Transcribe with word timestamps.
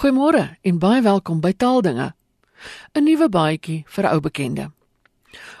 Goeiemôre 0.00 0.56
en 0.62 0.78
baie 0.80 1.02
welkom 1.04 1.42
by 1.44 1.50
Taaldinge. 1.52 2.14
'n 2.96 3.04
Nuwe 3.04 3.28
baadjie 3.28 3.84
vir 3.86 4.06
ou 4.08 4.20
bekende. 4.20 4.70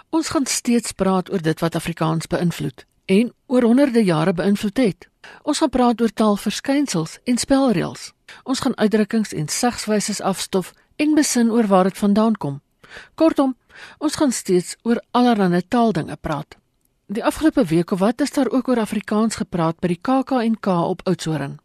Ons 0.08 0.28
gaan 0.32 0.46
steeds 0.46 0.92
praat 0.92 1.28
oor 1.28 1.42
dit 1.42 1.60
wat 1.60 1.74
Afrikaans 1.74 2.26
beïnvloed 2.26 2.86
en 3.06 3.34
oor 3.46 3.62
honderde 3.62 4.04
jare 4.04 4.32
beïnvloed 4.32 4.76
het. 4.76 5.08
Ons 5.42 5.58
gaan 5.58 5.68
praat 5.68 6.00
oor 6.00 6.08
taalverskynsels 6.08 7.18
en 7.24 7.36
spelreëls. 7.36 8.12
Ons 8.44 8.60
gaan 8.60 8.76
uitdrukkings 8.76 9.32
en 9.32 9.48
segswyses 9.48 10.20
afstof 10.20 10.72
en 10.96 11.14
besin 11.14 11.50
oor 11.50 11.66
waar 11.66 11.84
dit 11.84 11.98
vandaan 11.98 12.36
kom. 12.36 12.62
Kortom, 13.14 13.56
ons 13.98 14.16
gaan 14.16 14.32
steeds 14.32 14.76
oor 14.82 15.04
allerlei 15.10 15.62
taaldinge 15.68 16.16
praat. 16.16 16.56
Die 17.06 17.24
afgelope 17.24 17.64
week 17.64 17.90
of 17.90 17.98
wat 17.98 18.20
is 18.20 18.32
daar 18.32 18.48
ook 18.48 18.68
oor 18.68 18.80
Afrikaans 18.80 19.36
gepraat 19.36 19.80
by 19.80 19.88
die 19.88 20.00
KAK&K 20.00 20.66
op 20.66 21.04
Oudtshoorn. 21.04 21.60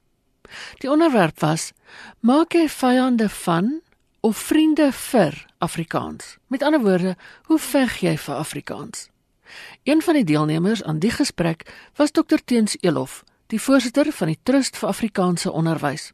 Die 0.79 0.91
onderwerp 0.91 1.39
was: 1.39 1.71
Maak 2.19 2.53
jy 2.53 2.67
vyande 2.69 3.29
van 3.29 3.81
of 4.21 4.37
vriende 4.37 4.91
vir 4.91 5.45
Afrikaans? 5.57 6.37
Met 6.47 6.63
ander 6.63 6.81
woorde, 6.81 7.15
hoe 7.45 7.59
veg 7.59 7.99
jy 8.01 8.15
vir 8.17 8.35
Afrikaans? 8.35 9.09
Een 9.83 10.01
van 10.01 10.13
die 10.13 10.23
deelnemers 10.23 10.83
aan 10.83 10.99
die 10.99 11.11
gesprek 11.11 11.65
was 11.95 12.11
Dr 12.11 12.41
Teens 12.45 12.77
Elof, 12.81 13.23
die 13.47 13.61
voorsitter 13.61 14.11
van 14.11 14.27
die 14.33 14.39
Trust 14.43 14.77
vir 14.77 14.89
Afrikaanse 14.89 15.51
Onderwys. 15.51 16.13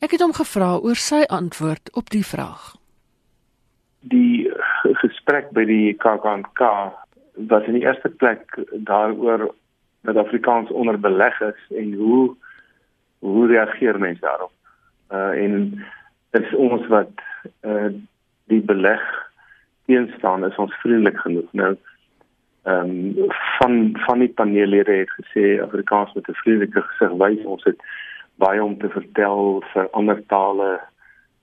Ek 0.00 0.14
het 0.16 0.22
hom 0.24 0.32
gevra 0.34 0.74
oor 0.80 0.98
sy 0.98 1.22
antwoord 1.28 1.92
op 1.98 2.10
die 2.10 2.24
vraag. 2.26 2.72
Die 4.00 4.48
gesprek 5.04 5.52
by 5.54 5.64
die 5.68 5.92
KAK&K 6.02 6.70
was 7.50 7.68
in 7.68 7.78
die 7.78 7.84
eerste 7.84 8.10
plek 8.10 8.56
daaroor 8.88 9.52
dat 10.02 10.16
Afrikaans 10.16 10.70
onderbeleg 10.70 11.40
is 11.40 11.60
en 11.76 11.92
hoe 11.94 12.32
hoe 13.22 13.46
reageer 13.46 13.98
mense 13.98 14.20
daarop? 14.20 14.52
Uh 15.12 15.44
en 15.44 15.84
is 16.30 16.54
ons 16.54 16.86
wat 16.86 17.12
uh 17.62 17.92
die 18.50 18.60
beleg 18.60 19.02
teenstaan 19.86 20.44
is 20.44 20.56
ons 20.56 20.74
vriendelik 20.74 21.18
genoeg. 21.18 21.48
Nou 21.52 21.76
ehm 22.62 22.90
um, 22.90 23.30
van 23.58 23.90
van 24.06 24.18
die 24.18 24.32
paneellede 24.38 24.92
het 24.92 25.10
gesê 25.18 25.62
Afrikaans 25.62 26.12
met 26.12 26.28
'n 26.28 26.40
vriendelike 26.42 26.82
gesig 26.82 27.12
wys 27.22 27.44
ons 27.44 27.64
het 27.64 27.80
baie 28.34 28.64
om 28.64 28.78
te 28.78 28.88
vertel 28.88 29.64
vir 29.72 29.88
ander 29.90 30.26
tale 30.26 30.80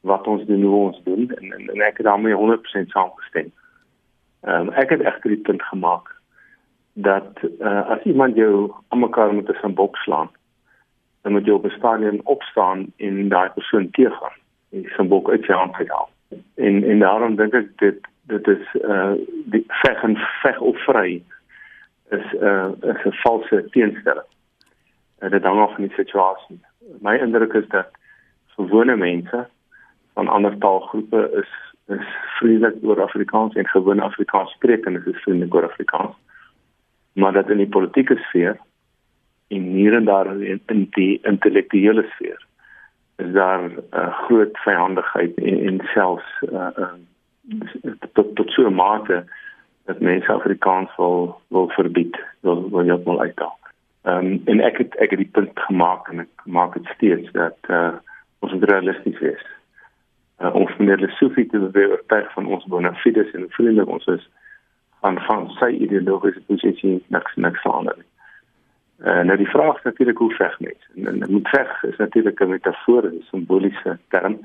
wat 0.02 0.28
ons 0.28 0.46
doen 0.46 0.64
hoe 0.64 0.86
ons 0.86 1.02
doen 1.04 1.32
en 1.38 1.54
en, 1.54 1.70
en 1.70 1.82
ek 1.82 1.98
het 1.98 2.06
daarmee 2.06 2.34
100% 2.34 2.88
saamgestem. 2.88 3.52
Ehm 4.42 4.68
um, 4.68 4.70
ek 4.70 4.90
het 4.90 5.02
egter 5.02 5.30
die 5.30 5.46
punt 5.50 5.64
gemaak 5.64 6.16
dat 6.94 7.30
uh, 7.60 7.90
as 7.90 8.02
iemand 8.04 8.36
jou 8.36 8.72
aan 8.88 9.00
mekaar 9.00 9.34
met 9.34 9.50
'n 9.50 9.58
sambok 9.62 9.98
slaan 9.98 10.30
dan 11.22 11.32
moet 11.32 11.46
jy 11.46 11.52
op 11.52 11.66
'n 11.66 11.78
stadium 11.78 12.20
opstaan 12.24 12.94
en 12.98 13.30
daai 13.30 13.50
persoon 13.50 13.90
teëgaan 13.92 14.38
en 14.72 14.82
die 14.82 14.94
sambok 14.96 15.30
uit 15.30 15.44
sy 15.46 15.54
hand 15.54 15.76
haal. 15.76 16.10
En 16.56 16.84
en 16.84 17.00
daarom 17.00 17.36
dink 17.36 17.54
ek 17.54 17.78
dit 17.78 18.08
dit 18.30 18.48
is 18.48 18.82
uh 18.82 19.14
die 19.46 19.66
veg 19.68 20.04
en 20.04 20.18
veg 20.42 20.60
op 20.60 20.78
vry 20.78 21.24
is 22.10 22.34
uh 22.34 22.70
is 22.82 23.06
'n 23.06 23.18
valse 23.24 23.68
teenstelling. 23.72 24.30
Uh, 25.20 25.30
dit 25.30 25.44
hang 25.44 25.60
af 25.60 25.74
van 25.74 25.88
die 25.88 25.96
situasie. 25.96 26.60
My 27.02 27.16
indruk 27.18 27.54
is 27.54 27.68
dat 27.68 27.90
gewone 28.56 28.96
mense 28.96 29.48
van 30.14 30.28
ander 30.28 30.58
taalgroepe 30.58 31.30
is 31.42 31.52
is 31.98 32.08
vriendelik 32.38 32.76
oor 32.84 33.02
Afrikaans 33.02 33.56
en 33.56 33.68
gewone 33.68 34.02
Afrikaans 34.02 34.52
sprekende 34.52 35.02
is 35.06 35.22
vriendelik 35.22 35.54
oor 35.54 35.64
Afrikaans. 35.64 36.16
Maar 37.14 37.34
dat 37.34 37.50
in 37.50 37.58
die 37.58 37.70
politieke 37.70 38.16
sfeer 38.16 38.60
en 39.50 39.62
hier 39.62 39.94
en 39.98 40.06
daar 40.06 40.30
in, 40.42 40.88
die 40.98 41.20
intellektuele 41.22 42.06
sfeer 42.14 42.48
is 43.20 43.32
daar 43.34 43.70
uh, 43.70 44.14
groot 44.24 44.58
vyandigheid 44.58 45.38
en, 45.38 45.60
en 45.68 45.80
selfs 45.94 46.30
uh, 46.52 46.68
uh, 46.78 46.94
tot 48.14 48.36
tot 48.36 48.52
so 48.52 48.68
'n 48.70 48.76
mate 48.76 49.24
dat 49.86 50.00
mense 50.00 50.32
Afrikaans 50.32 50.96
wil 50.96 51.42
wil 51.48 51.70
verbied 51.70 52.20
wil 52.40 52.70
wil 52.70 52.86
jy 52.86 52.98
mal 53.06 53.22
uitdaag. 53.22 53.60
Ehm 54.02 54.26
um, 54.26 54.42
en 54.46 54.60
ek 54.60 54.78
het 54.78 54.96
ek 54.96 55.10
het 55.10 55.20
die 55.20 55.34
punt 55.38 55.60
gemaak 55.60 56.08
en 56.08 56.20
ek 56.20 56.46
maak 56.46 56.74
dit 56.74 56.86
steeds 56.96 57.32
dat 57.32 57.58
uh, 57.68 57.94
ons 58.40 58.54
realisties 58.60 59.20
is. 59.20 59.44
Uh, 60.40 60.54
ons 60.56 60.78
meneer 60.78 61.02
Lesofie 61.04 61.48
te 61.50 61.60
oortuig 61.60 62.34
van 62.34 62.46
ons 62.46 62.66
bona 62.66 62.94
fides 62.94 63.32
en 63.32 63.50
vriendelik 63.50 63.90
ons 63.90 64.06
is 64.06 64.30
aan 65.00 65.20
van 65.28 65.50
sy 65.60 65.70
ideologiese 65.86 66.42
posisie 66.48 67.04
niks 67.08 67.36
niks 67.36 67.62
verander 67.62 67.98
nie. 67.98 68.09
Uh, 69.00 69.22
nou 69.24 69.38
die 69.38 69.48
vraag 69.48 69.78
is 69.78 69.84
natuurlik 69.84 70.18
hoe 70.18 70.34
veg 70.36 70.60
mense. 70.60 70.88
En, 70.96 71.08
en, 71.08 71.22
en 71.24 71.32
moet 71.32 71.50
veg 71.50 71.84
is 71.84 71.96
natuurlik 71.98 72.40
'n 72.40 72.50
metafoor, 72.50 73.04
'n 73.06 73.24
simboliese 73.32 73.98
term. 74.08 74.40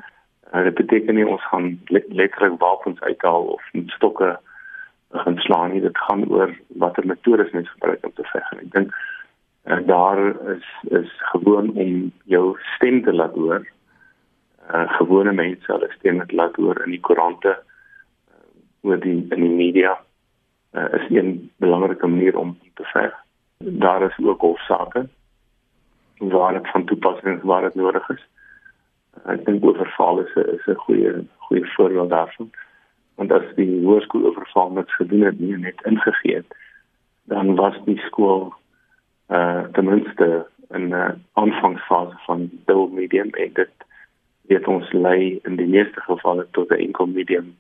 Uh, 0.54 0.62
dit 0.62 0.74
beteken 0.74 1.14
nie 1.14 1.28
ons 1.28 1.46
gaan 1.46 1.80
le 1.84 2.04
letterlik 2.08 2.58
wapens 2.58 3.00
uithaal 3.00 3.42
of 3.42 3.62
met 3.72 3.90
stokke 3.90 4.38
gaan 5.10 5.38
slaan 5.38 5.70
nie. 5.70 5.80
Dit 5.80 5.98
gaan 5.98 6.28
oor 6.30 6.54
watter 6.68 7.06
metodes 7.06 7.50
mense 7.50 7.70
gebruik 7.70 8.04
om 8.04 8.12
te 8.14 8.24
veg. 8.24 8.52
En 8.52 8.58
ek 8.58 8.70
dink 8.72 8.94
uh, 9.64 9.86
daar 9.86 10.50
is 10.54 10.66
is 10.82 11.10
gewoon 11.18 11.70
om 11.70 12.12
jou 12.24 12.58
stem 12.76 13.02
te 13.02 13.12
laat 13.12 13.34
hoor. 13.34 13.66
Uh, 14.70 14.92
gewone 14.92 15.32
mense 15.32 15.72
hulle 15.72 15.90
stem 15.90 16.26
te 16.26 16.34
laat 16.34 16.56
hoor 16.56 16.84
in 16.84 16.90
die 16.90 17.00
koerante 17.00 17.58
uh, 17.58 18.34
oor 18.80 19.00
die 19.00 19.26
in 19.30 19.40
die 19.40 19.56
media 19.56 19.98
uh, 20.72 20.92
is 20.92 21.10
een 21.10 21.50
belangrike 21.56 22.06
manier 22.06 22.38
om 22.38 22.58
te 22.74 22.84
veg 22.84 23.23
daar 23.58 24.02
is 24.02 24.18
ook 24.24 24.40
hofsaake 24.40 25.08
waar 26.18 26.52
dit 26.52 26.70
van 26.70 26.84
toepassing 26.84 27.36
is 27.36 27.42
waar 27.42 27.62
dit 27.62 27.74
nodig 27.74 28.08
is. 28.08 28.26
Ek 29.24 29.44
dink 29.44 29.64
oorval 29.64 30.20
is 30.20 30.34
'n 30.34 30.48
is 30.56 30.66
'n 30.66 30.74
goeie 30.74 31.28
goeie 31.38 31.72
voorbeeld 31.74 32.10
daarvan. 32.10 32.50
Want 33.14 33.32
as 33.32 33.54
die 33.54 33.84
hoërskool 33.84 34.24
oorval 34.24 34.70
net 34.70 34.90
gedoen 34.90 35.20
het 35.20 35.38
nie 35.38 35.56
net 35.56 35.82
ingegee 35.84 36.34
het, 36.34 36.56
dan 37.24 37.54
was 37.54 37.76
die 37.84 37.98
skool 37.98 38.54
uh 39.28 39.62
ten 39.72 39.84
minste 39.84 40.46
in 40.70 40.88
'n 40.88 40.92
uh, 40.92 41.10
aanvangsfase 41.32 42.16
van 42.26 42.50
dual 42.66 42.88
medium 42.88 43.30
en 43.30 43.52
dit 43.52 43.70
het 44.46 44.66
ons 44.66 44.92
lei 44.92 45.38
in 45.42 45.56
die 45.56 45.66
meeste 45.66 46.00
gevalle 46.00 46.46
tot 46.50 46.70
'n 46.70 46.74
enkel 46.86 47.06
medium 47.06 47.56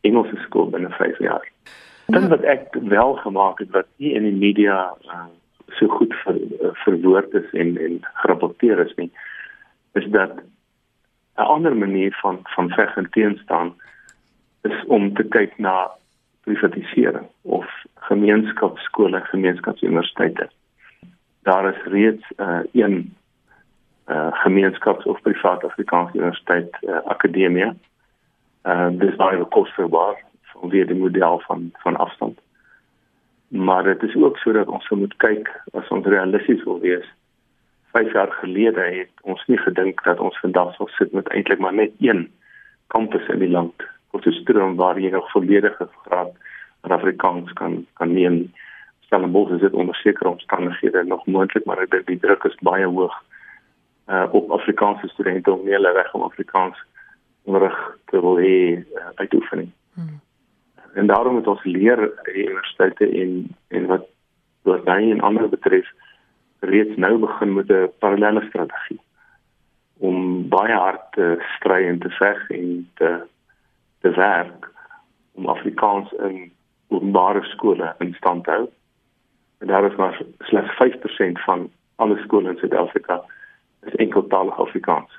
Engelse 0.00 0.36
skool 0.36 0.70
binne 0.70 0.90
5 0.90 1.18
jaar. 1.18 1.48
Dit 2.08 2.28
wat 2.28 2.40
ek 2.40 2.76
wel 2.88 3.14
gemaak 3.14 3.58
het 3.58 3.70
wat 3.70 3.86
nie 4.00 4.14
in 4.16 4.24
die 4.24 4.36
media 4.36 4.76
uh, 5.12 5.26
so 5.76 5.88
goed 5.92 6.14
ver, 6.22 6.38
uh, 6.40 6.70
verwoord 6.84 7.34
is 7.36 7.50
en 7.52 7.74
en 7.76 7.98
gerapporteer 8.22 8.78
is 8.80 8.94
nie 8.96 9.10
is 9.92 10.06
dat 10.14 10.38
'n 11.36 11.48
ander 11.54 11.76
manier 11.76 12.16
van 12.22 12.38
van 12.42 12.70
veg 12.70 12.96
en 12.96 13.10
teenstaan 13.10 13.74
is 14.62 14.84
om 14.86 15.14
te 15.14 15.22
kyk 15.22 15.58
na 15.58 15.90
privatisering 16.44 17.26
of 17.42 17.66
gemeenskapskole, 17.94 19.20
gemeenskapsuniversiteite. 19.20 20.48
Daar 21.42 21.68
is 21.74 21.82
reeds 21.92 22.24
'n 22.36 22.42
uh, 22.42 22.60
een 22.72 23.14
uh, 24.06 24.32
gemeenskaps- 24.32 25.04
of 25.04 25.20
privaat 25.20 25.64
Afrikaanse 25.64 26.16
universiteit 26.16 26.76
uh, 26.80 26.96
akademie. 27.04 27.72
Uh, 28.64 28.88
dis 28.90 29.16
baie 29.16 29.44
kosbaar 29.44 30.26
vanweë 30.60 30.90
die 30.90 31.00
model 31.00 31.42
van 31.46 31.70
van 31.84 31.96
afstand 31.96 32.38
maar 33.48 33.84
dit 33.84 34.02
is 34.02 34.16
ook 34.16 34.36
sodat 34.36 34.68
ons 34.68 34.88
moet 34.88 35.16
kyk 35.16 35.48
as 35.72 35.88
ons 35.88 36.06
realisties 36.06 36.62
wil 36.64 36.80
wees. 36.80 37.06
5 37.92 38.12
jaar 38.12 38.32
gelede 38.32 38.80
het 38.80 39.10
ons 39.20 39.44
nie 39.46 39.58
gedink 39.58 40.02
dat 40.04 40.20
ons 40.20 40.40
vandag 40.40 40.74
sou 40.74 40.88
sit 40.88 41.12
met 41.12 41.28
eintlik 41.28 41.58
maar 41.58 41.74
net 41.74 41.92
een 41.98 42.28
kampus 42.86 43.28
in 43.28 43.38
die 43.38 43.50
land, 43.50 43.74
Potchefstroom 44.10 44.76
waar 44.76 45.00
jy 45.00 45.10
nog 45.10 45.30
volledige 45.30 45.88
graad 46.04 46.32
in 46.84 46.92
Afrikaans 46.92 47.52
kan 47.52 47.86
kan 47.94 48.12
neem. 48.12 48.52
Stellenbosch 49.00 49.52
is 49.52 49.60
dit 49.60 49.72
onder 49.72 49.94
sekere 49.94 50.28
omstandighede 50.28 51.04
nog 51.04 51.26
moontlik, 51.26 51.64
maar 51.64 51.80
ek 51.80 51.90
dink 51.90 52.06
die 52.06 52.20
druk 52.20 52.44
is 52.44 52.60
baie 52.60 52.86
hoog 52.86 53.16
uh 54.08 54.28
op 54.32 54.52
Afrikaanse 54.52 55.08
studente 55.08 55.52
om 55.52 55.64
nie 55.64 55.76
hulle 55.76 55.92
reg 55.92 56.14
om 56.14 56.22
Afrikaans 56.22 56.80
onderrig 57.44 57.76
te 58.12 58.20
wil 58.20 58.40
hê 58.40 58.56
uh, 58.76 59.10
uitoefen. 59.16 59.72
Hmm 59.96 60.20
en 60.98 61.06
daarom 61.06 61.34
moet 61.34 61.46
ons 61.46 61.64
leer 61.64 62.00
die 62.22 62.44
universiteite 62.44 63.08
en 63.22 63.34
en 63.68 63.86
wat 63.86 64.06
wat 64.68 64.84
daai 64.86 65.10
en 65.10 65.20
ander 65.20 65.48
betref 65.48 65.86
reeds 66.60 66.96
nou 66.96 67.18
begin 67.18 67.52
met 67.54 67.70
'n 67.70 67.90
parallelle 67.98 68.42
strategie 68.48 69.00
om 69.98 70.48
baie 70.48 70.74
hard 70.74 71.04
te 71.12 71.26
stry 71.56 71.86
en 71.86 71.98
te 71.98 72.10
veg 72.10 72.50
en 72.50 72.90
te 72.94 73.10
te 74.00 74.10
werk 74.10 74.70
om 75.32 75.46
Afrikaans 75.46 76.12
in 76.12 76.52
openbare 76.88 77.42
skole 77.44 77.94
in 77.98 78.14
stand 78.14 78.44
te 78.44 78.50
hou. 78.50 78.68
En 79.58 79.66
daar 79.66 79.84
is 79.90 79.96
maar 79.96 80.22
slegs 80.38 80.76
5% 80.76 81.42
van 81.44 81.70
alle 81.96 82.18
skole 82.18 82.50
in 82.50 82.56
Suid-Afrika 82.56 83.22
is 83.82 83.94
enkeltalig 83.94 84.58
Afrikaans. 84.58 85.12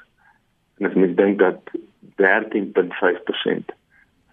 En 0.78 0.92
mens 0.96 1.16
dink 1.16 1.40
dat 1.40 1.60
13.5% 2.16 3.79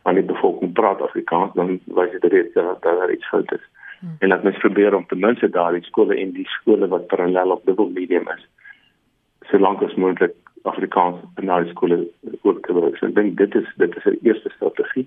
van 0.06 0.18
die 0.18 0.26
bevolking 0.26 0.72
praat 0.78 1.02
Afrikaans 1.02 1.54
dan 1.58 1.80
wys 1.98 2.12
dit 2.14 2.30
reeds 2.32 2.54
dat 2.54 2.82
daar 2.82 3.12
iets 3.12 3.28
fout 3.28 3.52
is. 3.52 3.64
Hmm. 4.00 4.16
En 4.18 4.28
dat 4.28 4.42
mens 4.42 4.58
probeer 4.64 4.94
om 4.94 5.06
ten 5.06 5.18
minste 5.18 5.50
daardie 5.50 5.84
skole 5.84 6.14
en 6.14 6.30
die 6.36 6.48
skole 6.58 6.88
wat 6.88 7.06
parallel 7.12 7.50
op 7.50 7.66
dubbel 7.66 7.90
medium 7.94 8.28
is 8.36 8.46
solank 9.50 9.82
as 9.82 9.94
moontlik 9.94 10.34
Afrikaans 10.62 11.22
in 11.40 11.46
daai 11.50 11.68
skole 11.70 11.98
ook 12.42 12.66
te 12.66 12.74
werk. 12.74 12.98
So 12.98 13.06
ek 13.06 13.14
dink 13.14 13.36
dit 13.38 13.54
is 13.54 13.68
dit 13.82 13.96
is 13.96 14.04
'n 14.04 14.18
eerste 14.22 14.50
strategie. 14.56 15.06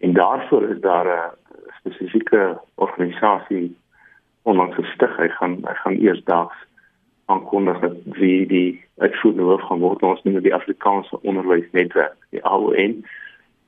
En 0.00 0.12
daarvoor 0.12 0.64
is 0.68 0.80
daar 0.80 1.06
'n 1.06 1.34
spesifieke 1.78 2.60
organisasie 2.74 3.76
onlangs 4.42 4.74
gestig. 4.74 5.16
Hy 5.16 5.28
gaan 5.28 5.58
hy 5.64 5.74
gaan 5.74 5.96
eersdaags 5.96 6.58
aankondig 7.26 7.80
dat 7.80 7.96
wie 8.04 8.46
die 8.46 8.84
uitvoerende 8.98 9.42
hoof 9.42 9.62
gaan 9.62 9.78
word 9.78 10.02
ons 10.02 10.22
noem 10.22 10.40
die 10.42 10.54
Afrikaanse 10.54 11.22
onderwysnetwerk, 11.22 12.16
die 12.30 12.44
AON. 12.44 13.04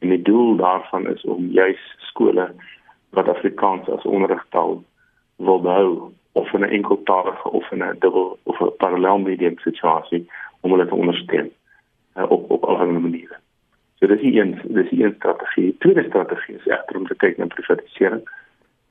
En 0.03 0.09
die 0.09 0.23
doel 0.23 0.57
daarvan 0.57 1.09
is 1.09 1.23
om 1.25 1.47
juis 1.47 1.97
skole 1.99 2.55
wat 3.11 3.29
Afrikaans 3.29 3.89
as 3.89 4.03
onderrigtaal 4.03 4.83
wil 5.37 5.61
behou 5.61 6.13
of 6.33 6.53
in 6.53 6.61
'n 6.61 6.75
enkeltalige 6.79 7.49
of 7.51 7.71
in 7.71 7.83
'n 7.83 7.97
dubbel 7.99 8.39
of 8.43 8.61
'n 8.61 8.77
parallel 8.77 9.19
medium 9.19 9.59
situasie 9.59 10.31
om 10.61 10.71
hulle 10.71 10.87
te 10.87 10.95
ondersteun 10.95 11.53
uh, 12.17 12.31
op 12.31 12.51
op 12.51 12.65
allerlei 12.65 12.99
maniere. 12.99 13.37
So 13.99 14.07
dis 14.07 14.23
een 14.23 14.61
dis 14.65 14.91
een 14.91 15.15
strategie. 15.17 15.65
Die 15.65 15.79
tweede 15.79 16.05
strategie 16.09 16.55
is 16.55 16.67
egter 16.67 16.97
om 16.97 17.07
te 17.07 17.15
kyk 17.15 17.37
na 17.37 17.47
privatisering. 17.47 18.29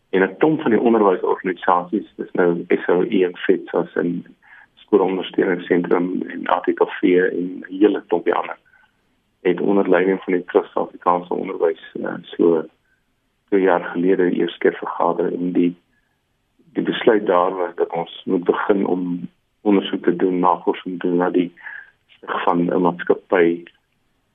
En 0.09 0.21
'n 0.21 0.37
klomp 0.37 0.61
van 0.61 0.71
die 0.71 0.79
onderwysorganisasies, 0.79 2.13
dis 2.15 2.31
nou 2.31 2.65
SOE 2.67 3.25
en 3.25 3.37
FITS 3.37 3.73
as 3.73 3.95
'n 3.95 4.25
skoolondersteuningsentrum 4.75 6.21
en 6.27 6.47
Artikel 6.47 6.85
4 6.85 7.31
en 7.31 7.45
'n 7.59 7.65
hele 7.79 8.03
klomp 8.07 8.29
ander 8.29 8.57
het 9.41 9.61
onder 9.61 9.89
leiding 9.89 10.21
van 10.23 10.33
die 10.33 10.45
Trust 10.45 10.75
Afrikaanse 10.75 11.33
Onderwys 11.33 11.81
uh, 11.93 12.13
so 12.21 12.65
2 13.49 13.61
jaar 13.61 13.83
gelede 13.83 14.31
eers 14.31 14.57
keer 14.57 14.73
vergader 14.73 15.33
en 15.33 15.51
die 15.51 15.75
die 16.73 16.83
besluit 16.83 17.25
daar 17.25 17.55
was 17.55 17.75
dat 17.75 17.89
ons 17.89 18.21
moet 18.25 18.43
begin 18.43 18.85
om 18.85 19.29
ondersoek 19.61 20.03
te 20.03 20.15
doen, 20.15 20.39
navorsing 20.39 20.99
te 20.99 21.07
doen 21.07 21.17
na 21.17 21.29
die 21.29 21.51
van 22.19 22.69
'n 22.69 22.81
maatskappy 22.81 23.63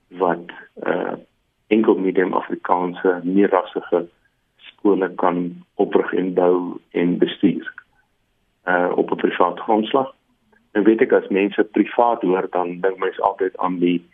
wat 0.07 0.51
uh 0.83 1.13
enkel 1.67 1.97
medium 1.97 2.33
Afrikaanse 2.33 3.19
meerrassige 3.23 4.07
skole 4.55 5.09
kan 5.15 5.65
oprig 5.73 6.13
en 6.13 6.33
bou 6.33 6.79
en 6.91 7.17
bestuur 7.17 7.73
uh 8.65 8.91
op 8.95 9.11
'n 9.11 9.15
private 9.15 9.61
grondslag. 9.61 10.13
En 10.71 10.83
weet 10.83 11.01
ek 11.01 11.11
as 11.11 11.27
mense 11.27 11.63
privaat 11.63 12.21
hoor 12.21 12.47
dan 12.49 12.79
dink 12.79 12.97
mense 12.97 13.21
altyd 13.21 13.57
aan 13.57 13.79
die 13.79 14.05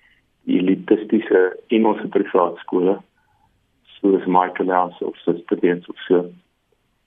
elitistiese 0.46 1.60
Engelse 1.68 2.08
privaat 2.08 2.58
skole 2.58 2.98
soos 4.00 4.26
Michaelhouse 4.26 5.06
of 5.06 5.18
Sisterbeens 5.18 5.88
of 5.88 5.98
so. 6.08 6.26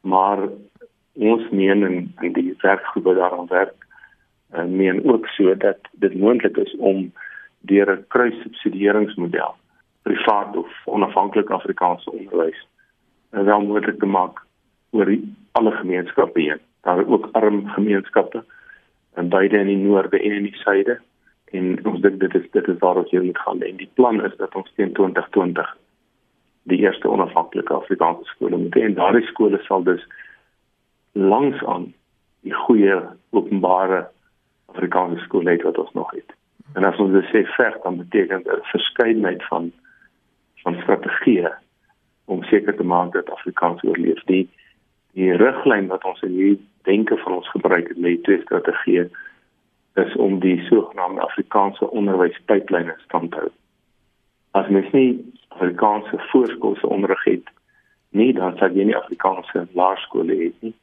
Maar 0.01 0.49
ons 1.13 1.49
meen 1.51 1.85
en, 1.85 2.13
en 2.17 2.33
die 2.33 2.55
werkgroepe 2.61 3.15
daaraan 3.15 3.47
werk 3.49 3.87
uh, 4.55 4.65
meen 4.65 5.05
ook 5.05 5.27
so 5.27 5.57
dat 5.57 5.79
dit 5.93 6.19
moontlik 6.19 6.57
is 6.57 6.77
om 6.77 7.13
deur 7.61 7.91
'n 7.93 8.05
kruissubsidieringsmodel 8.09 9.55
privaat 10.03 10.57
of 10.57 10.71
onafhanklik 10.85 11.51
Afrikaanse 11.51 12.13
onderwys 12.13 12.67
uh, 13.31 13.43
wel 13.43 13.61
moontlik 13.61 13.99
te 13.99 14.07
maak 14.07 14.45
oor 14.91 15.05
die, 15.05 15.35
alle 15.53 15.71
gemeenskappe 15.71 16.41
heen. 16.41 16.61
Daar 16.81 17.07
ook 17.07 17.29
arm 17.33 17.67
gemeenskappe 17.67 18.45
in 19.17 19.29
beide 19.29 19.59
in 19.59 19.67
die 19.67 19.77
noorde 19.77 20.21
en 20.21 20.33
in 20.33 20.43
die 20.43 20.57
suide 20.57 21.01
en 21.53 21.87
ons 21.87 22.01
dink 22.01 22.21
dit 22.21 22.35
is 22.35 22.47
dit 22.51 22.69
is 22.69 22.79
waar 22.79 22.97
ons 22.97 23.11
hier 23.11 23.25
moet 23.25 23.39
gaan 23.39 23.63
en 23.63 23.77
die 23.77 23.91
plan 23.95 24.25
is 24.25 24.37
dat 24.37 24.55
ons 24.55 24.73
teen 24.75 24.93
2020 24.93 25.77
die 26.63 26.79
eerste 26.79 27.09
onafhanklike 27.09 27.75
Afrikaanse 27.75 28.25
skole 28.35 28.57
moet 28.57 28.75
hê 28.75 28.87
en 28.89 28.99
daardie 28.99 29.27
skole 29.27 29.61
sal 29.67 29.85
dus 29.87 30.03
langs 31.13 31.63
aan 31.65 31.93
die 32.47 32.55
goeie 32.55 32.99
openbare 33.31 34.07
Afrikaanse 34.75 35.23
skole 35.25 35.51
het 35.51 35.63
wat 35.63 35.79
ons 35.79 35.93
nog 35.93 36.11
het. 36.11 36.35
En 36.75 36.85
as 36.85 36.99
ons 37.03 37.13
dit 37.15 37.29
sê 37.31 37.45
ver 37.55 37.79
dan 37.83 37.97
beteken 38.03 38.43
dit 38.43 38.53
'n 38.53 38.71
verskeidenheid 38.73 39.43
van 39.51 39.73
van 40.63 40.75
strategieë 40.83 41.53
om 42.25 42.43
seker 42.43 42.77
te 42.77 42.83
maak 42.83 43.13
dat 43.13 43.31
Afrikaans 43.31 43.85
oorleef. 43.85 44.23
Die 44.25 44.49
die 45.13 45.33
riglyn 45.33 45.87
wat 45.87 46.05
ons 46.05 46.23
in 46.23 46.35
hierdie 46.35 46.67
denke 46.83 47.17
van 47.17 47.33
ons 47.33 47.49
gebruik 47.51 47.89
het 47.89 47.97
met 47.97 48.11
die 48.11 48.21
twee 48.21 48.41
strategieë 48.41 49.09
is 49.97 50.17
om 50.17 50.39
die 50.41 50.61
sogenaamde 50.69 51.21
Afrikaanse 51.21 51.91
onderwyspyplyne 51.91 52.95
stand 53.05 53.31
te 53.31 53.45
hou. 53.45 53.53
As 54.51 54.69
mens 54.69 54.91
nie 54.93 55.11
Afrikaanse 55.49 56.19
voorskoolse 56.31 56.87
onderrig 56.87 57.25
het 57.25 57.49
nie, 58.11 58.33
dan 58.33 58.57
sal 58.57 58.77
jy 58.77 58.89
nie 58.89 58.97
Afrikaanse 58.97 59.67
laerskole 59.73 60.37
hê 60.37 60.51
nie. 60.61 60.75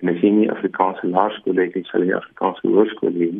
En 0.00 0.12
as 0.12 0.20
jy 0.24 0.32
nie 0.32 0.50
Afrikaanse 0.52 1.08
laerskole 1.08 1.66
het 1.66 1.76
nie, 1.76 1.86
sal 1.88 2.04
jy 2.04 2.16
Afrikaanse 2.16 2.68
hoërskole 2.68 3.24
hê. 3.24 3.30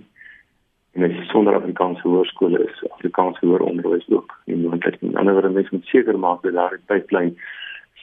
En 0.97 1.07
as 1.07 1.15
jy 1.15 1.25
sonder 1.31 1.57
Afrikaanse 1.57 2.05
hoërskole 2.09 2.65
is, 2.67 2.83
Afrikaanse 2.91 3.47
hoër 3.47 3.65
onderwys 3.69 4.09
ook 4.13 4.35
nie 4.51 4.59
moontlik 4.61 5.01
nie. 5.01 5.15
Aan 5.17 5.29
die 5.29 5.37
ander 5.37 5.53
kant 5.53 5.73
moet 5.77 5.93
seker 5.93 6.19
maak 6.19 6.43
dat 6.43 6.57
daar 6.59 6.77
'n 6.77 6.87
pipeline 6.93 7.35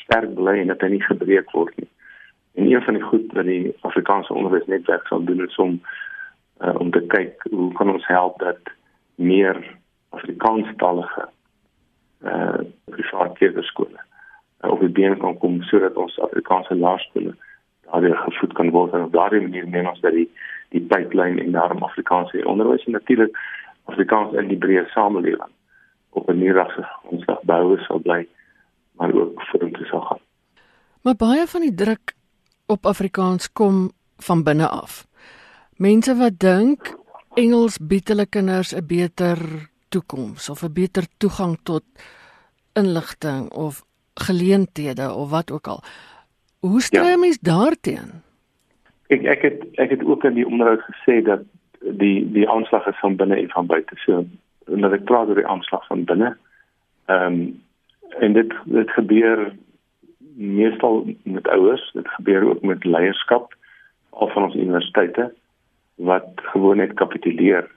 sterk 0.04 0.34
bly 0.36 0.58
en 0.62 0.68
dat 0.68 0.82
hy 0.82 0.90
nie 0.96 1.04
gebreek 1.04 1.52
word 1.52 1.78
nie. 1.78 1.90
En 2.58 2.72
een 2.72 2.82
van 2.82 2.94
die 2.94 3.04
goed 3.04 3.34
wat 3.34 3.46
die 3.46 3.76
Afrikaanse 3.82 4.34
onderwysnetwerk 4.34 5.08
sal 5.08 5.24
doen 5.24 5.46
is 5.46 5.56
om 5.56 5.82
uh, 6.60 6.76
om 6.80 6.92
te 6.92 7.04
kyk 7.08 7.44
hoe 7.52 7.74
kan 7.74 7.92
ons 7.92 8.08
help 8.08 8.40
dat 8.40 8.74
meer 9.16 9.78
Afrikaanstalige 10.10 11.30
eh 12.22 12.32
uh, 12.32 13.32
private 13.34 13.62
skole 13.62 14.00
uh, 14.64 14.72
op 14.72 14.80
die 14.80 14.90
been 14.90 15.18
kan 15.18 15.38
kom 15.38 15.62
sodat 15.62 15.96
ons 15.96 16.20
Afrikaanse 16.20 16.76
laerskole 16.76 17.36
daardie 17.92 18.16
gevoed 18.16 18.54
kan 18.54 18.70
word 18.70 18.94
en 18.94 19.04
op 19.04 19.12
daardie 19.12 19.42
manier 19.42 19.68
meen 19.68 19.88
ons 19.88 20.02
dat 20.02 20.12
die 20.12 20.30
die 20.70 20.82
pipeline 20.82 21.42
en 21.44 21.52
daarom 21.52 21.84
Afrikaanse 21.84 22.46
onderwys 22.46 22.86
en 22.86 22.92
natuurlik 22.92 23.38
Afrikaans 23.86 24.34
in 24.34 24.48
die 24.48 24.58
breë 24.58 24.88
samelewing 24.94 25.54
op 26.10 26.30
'n 26.30 26.38
nuurigse 26.38 26.84
grondslag 26.84 27.44
bou 27.44 27.78
sal 27.78 28.00
bly 28.00 28.28
maar 28.98 29.14
ook 29.14 29.42
vorentoe 29.42 29.86
sal 29.86 30.02
gaan. 30.02 30.20
Maar 31.02 31.16
baie 31.16 31.48
van 31.48 31.62
die 31.62 31.74
druk 31.74 32.16
op 32.66 32.86
Afrikaans 32.86 33.52
kom 33.52 33.92
van 34.18 34.44
binne 34.44 34.68
af. 34.68 35.07
Mense 35.78 36.16
wat 36.18 36.40
dink 36.42 36.96
Engels 37.38 37.76
bied 37.78 38.10
hulle 38.10 38.26
kinders 38.26 38.74
'n 38.74 38.82
beter 38.90 39.38
toekoms 39.94 40.50
of 40.50 40.64
'n 40.64 40.74
beter 40.74 41.06
toegang 41.22 41.58
tot 41.64 41.84
inligting 42.74 43.52
of 43.52 43.86
geleenthede 44.14 45.14
of 45.14 45.30
wat 45.30 45.52
ook 45.52 45.68
al. 45.68 45.82
Hoe 46.60 46.82
stry 46.82 47.14
ja. 47.14 47.18
mens 47.18 47.40
daarteen? 47.40 48.26
Ek 49.08 49.24
ek 49.24 49.42
het 49.42 49.60
ek 49.78 49.90
het 49.90 50.04
ook 50.04 50.24
in 50.24 50.34
die 50.34 50.48
onderhoud 50.48 50.82
gesê 50.82 51.22
dat 51.22 51.42
die 51.80 52.32
die 52.32 52.50
aanslag 52.50 52.88
is 52.88 53.00
van 53.00 53.16
binne 53.16 53.36
en 53.36 53.50
van 53.50 53.66
buite. 53.66 53.96
So 53.96 54.26
dat 54.66 54.92
ek 54.92 55.06
praat 55.06 55.28
oor 55.28 55.36
die 55.36 55.48
aanslag 55.48 55.88
van 55.88 56.04
binne. 56.04 56.38
Ehm 57.06 57.34
um, 57.34 57.62
en 58.20 58.34
dit 58.34 58.54
dit 58.66 58.90
gebeur 58.90 59.54
meestal 60.34 61.06
met 61.24 61.48
ouers, 61.48 61.92
dit 61.94 62.08
gebeur 62.08 62.50
ook 62.50 62.62
met 62.62 62.84
leierskap 62.84 63.54
al 64.10 64.30
van 64.30 64.44
ons 64.44 64.56
universiteite 64.56 65.34
wat 65.98 66.28
gewoon 66.54 66.78
net 66.78 66.94
kapituleer 66.94 67.70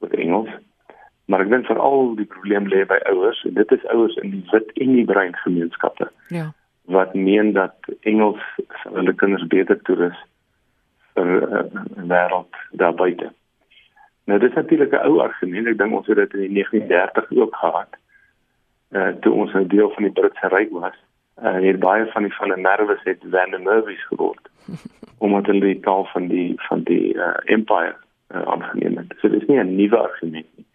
met 0.00 0.14
Engels. 0.14 0.50
Maar 1.24 1.40
ek 1.40 1.50
dink 1.50 1.66
veral 1.66 2.14
die 2.16 2.28
probleem 2.28 2.68
lê 2.68 2.84
by 2.86 2.98
ouers 3.10 3.44
en 3.44 3.54
dit 3.54 3.72
is 3.72 3.86
ouers 3.92 4.16
in 4.22 4.30
die 4.30 4.44
wit 4.50 4.70
en 4.74 4.92
die 4.94 5.08
bruin 5.08 5.34
gemeenskappe. 5.44 6.10
Ja 6.28 6.52
wat 6.84 7.14
meen 7.14 7.52
dat 7.52 7.74
Engels 8.00 8.40
hulle 8.82 9.14
kinders 9.14 9.46
beter 9.46 9.82
toerus 9.82 10.18
vir 11.14 11.26
'n 11.26 11.52
uh, 11.52 11.58
eh, 11.58 11.64
wêreld 12.08 12.54
daar 12.70 12.94
buite. 12.94 13.32
Nou 14.24 14.38
dis 14.40 14.52
natuurlik 14.52 14.92
'n 14.92 15.06
ou 15.06 15.20
argument. 15.20 15.66
Ek 15.66 15.78
dink 15.78 15.92
ons 15.92 16.06
het 16.06 16.16
dit 16.16 16.32
in 16.34 16.40
die 16.40 16.48
1930 16.48 17.30
ook 17.30 17.56
gehad. 17.56 17.88
Eh 18.90 19.00
uh, 19.00 19.14
toe 19.20 19.32
ons 19.32 19.52
'n 19.52 19.66
deel 19.66 19.90
van 19.90 20.02
die 20.02 20.12
Britse 20.12 20.48
ryk 20.48 20.70
was, 20.70 20.92
eh 20.92 21.13
uh, 21.42 21.60
het 21.60 21.78
baie 21.78 22.06
van 22.12 22.22
die 22.22 22.32
die 22.38 22.62
nerves 22.62 23.02
het 23.02 23.22
van 23.30 23.50
die 23.50 23.58
Merwys 23.58 24.06
geword. 24.06 24.48
omdat 25.24 25.46
hulle 25.46 25.60
die 25.60 25.80
taal 25.80 26.04
van 26.12 26.28
die 26.28 26.52
van 26.68 26.82
die 26.82 27.14
uh, 27.14 27.36
empire 27.44 27.96
uh, 28.34 28.42
aangeneem 28.42 28.96
het. 28.96 29.14
So 29.20 29.28
dis 29.28 29.46
nie 29.46 29.58
'n 29.58 29.76
nuwe 29.76 29.96
argument 29.96 30.48
nie. 30.56 30.66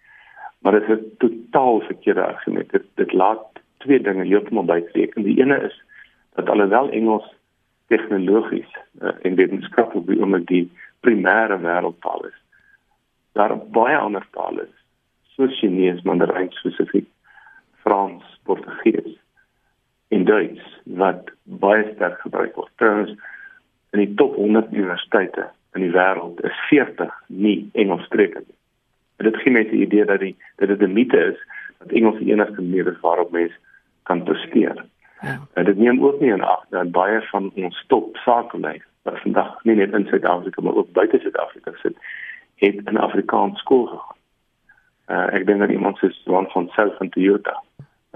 Maar 0.62 0.72
dit 0.72 0.84
is 0.84 0.98
'n 0.98 1.16
totaal 1.18 1.80
verkeerde 1.80 2.26
argument. 2.26 2.70
Dit, 2.72 2.86
dit 2.96 3.14
laat 3.14 3.46
twee 3.78 4.02
dinge 4.02 4.26
heeltemal 4.26 4.66
buitreken. 4.66 5.24
Die 5.24 5.40
ene 5.40 5.62
is 5.62 5.84
dat 6.36 6.50
alhoewel 6.50 6.90
Engels 6.90 7.34
tegnologies 7.88 8.72
uh, 9.02 9.10
en 9.22 9.36
wetenskaplik 9.36 10.10
oomblik 10.22 10.48
die 10.48 10.72
primêre 11.00 11.58
wêreldtaal 11.60 12.26
is, 12.26 12.38
daar 13.32 13.58
baie 13.58 13.98
ander 13.98 14.26
tale 14.32 14.62
is, 14.62 14.78
soos 15.36 15.60
Chinese, 15.60 16.02
Mandarijn 16.04 16.52
spesifiek, 16.52 17.08
Frans, 17.82 18.40
Portugees 18.44 19.18
en 20.10 20.26
Duits 20.26 20.62
wat 21.00 21.32
baie 21.44 21.86
sterk 21.96 22.20
gebruik 22.26 22.56
word. 22.56 22.72
Trouwens, 22.82 23.14
in 23.94 24.04
die 24.04 24.14
top 24.14 24.36
100 24.36 24.74
universiteite 24.74 25.50
in 25.78 25.86
die 25.86 25.94
wêreld 25.94 26.42
is 26.46 26.58
40 26.70 27.14
nie 27.28 27.70
Engelssprekend 27.74 28.48
nie. 28.48 28.58
Dit 29.30 29.38
gee 29.44 29.54
mense 29.54 29.74
die 29.74 29.86
idee 29.86 30.06
dat 30.06 30.22
die 30.24 30.36
dat 30.62 30.72
dit 30.72 30.82
'n 30.82 30.94
mite 30.94 31.20
is 31.32 31.40
dat 31.80 31.92
Engels 31.92 32.18
die 32.20 32.32
enigste 32.32 32.62
manier 32.62 32.88
is 32.88 33.00
waarop 33.00 33.32
mense 33.32 33.56
kan 34.04 34.24
presteer. 34.24 34.86
Ja. 35.22 35.40
En 35.54 35.66
dit 35.66 35.78
neem 35.78 36.04
ook 36.06 36.20
nie 36.20 36.32
in 36.32 36.44
ag 36.44 36.66
dat 36.70 36.92
baie 36.92 37.22
van 37.22 37.52
ons 37.56 37.84
top 37.88 38.16
sakelei 38.18 38.82
wat 39.02 39.20
vandag 39.20 39.64
nie 39.64 39.76
net 39.76 39.94
in 39.94 40.06
Suid-Afrika 40.06 40.62
maar 40.62 40.76
ook 40.76 40.92
buite 40.92 41.20
Suid-Afrika 41.20 41.72
sit, 41.76 41.98
het 42.56 42.76
in 42.86 42.98
Afrikaans 42.98 43.60
skool 43.60 43.86
gegaan. 43.86 44.18
Uh, 45.10 45.34
ek 45.34 45.46
dink 45.46 45.62
aan 45.62 45.74
iemand 45.74 45.98
soos 45.98 46.22
Juan 46.26 46.46
van 46.54 46.68
South 46.70 46.98
van 46.98 47.10
Toyota. 47.10 47.64